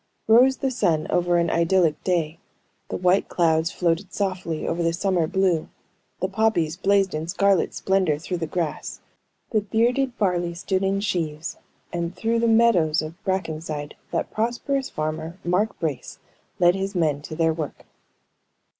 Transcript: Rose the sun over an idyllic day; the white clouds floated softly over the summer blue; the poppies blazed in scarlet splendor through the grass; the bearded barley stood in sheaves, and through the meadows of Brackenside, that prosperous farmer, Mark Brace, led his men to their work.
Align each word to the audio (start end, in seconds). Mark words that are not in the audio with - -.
Rose 0.27 0.57
the 0.57 0.71
sun 0.71 1.05
over 1.11 1.37
an 1.37 1.51
idyllic 1.51 2.03
day; 2.03 2.39
the 2.89 2.97
white 2.97 3.29
clouds 3.29 3.69
floated 3.69 4.11
softly 4.11 4.67
over 4.67 4.81
the 4.81 4.93
summer 4.93 5.27
blue; 5.27 5.69
the 6.21 6.27
poppies 6.27 6.75
blazed 6.75 7.13
in 7.13 7.27
scarlet 7.27 7.75
splendor 7.75 8.17
through 8.17 8.37
the 8.39 8.47
grass; 8.47 8.99
the 9.51 9.61
bearded 9.61 10.17
barley 10.17 10.55
stood 10.55 10.83
in 10.83 11.01
sheaves, 11.01 11.57
and 11.93 12.15
through 12.15 12.39
the 12.39 12.47
meadows 12.47 13.03
of 13.03 13.23
Brackenside, 13.23 13.93
that 14.09 14.31
prosperous 14.31 14.89
farmer, 14.89 15.37
Mark 15.45 15.77
Brace, 15.79 16.17
led 16.57 16.73
his 16.73 16.95
men 16.95 17.21
to 17.21 17.35
their 17.35 17.53
work. 17.53 17.85